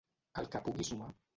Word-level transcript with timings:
El 0.43 0.49
que 0.55 0.61
pugui 0.69 0.87
sumar. 0.89 1.13